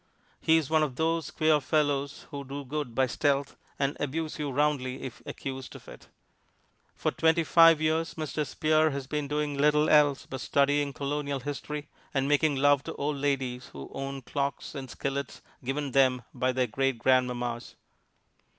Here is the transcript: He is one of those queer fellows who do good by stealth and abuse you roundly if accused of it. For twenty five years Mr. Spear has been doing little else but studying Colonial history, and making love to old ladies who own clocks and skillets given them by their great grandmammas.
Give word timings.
He 0.39 0.57
is 0.57 0.67
one 0.67 0.81
of 0.81 0.95
those 0.95 1.29
queer 1.29 1.59
fellows 1.61 2.25
who 2.31 2.43
do 2.43 2.65
good 2.65 2.95
by 2.95 3.05
stealth 3.05 3.55
and 3.77 3.95
abuse 3.99 4.39
you 4.39 4.49
roundly 4.49 5.03
if 5.03 5.21
accused 5.27 5.75
of 5.75 5.87
it. 5.87 6.07
For 6.95 7.11
twenty 7.11 7.43
five 7.43 7.79
years 7.79 8.15
Mr. 8.15 8.43
Spear 8.43 8.89
has 8.89 9.05
been 9.05 9.27
doing 9.27 9.55
little 9.55 9.91
else 9.91 10.25
but 10.25 10.41
studying 10.41 10.91
Colonial 10.91 11.41
history, 11.41 11.87
and 12.15 12.27
making 12.27 12.55
love 12.55 12.81
to 12.85 12.95
old 12.95 13.17
ladies 13.17 13.67
who 13.73 13.91
own 13.93 14.23
clocks 14.23 14.73
and 14.73 14.89
skillets 14.89 15.43
given 15.63 15.91
them 15.91 16.23
by 16.33 16.51
their 16.51 16.65
great 16.65 16.97
grandmammas. 16.97 17.75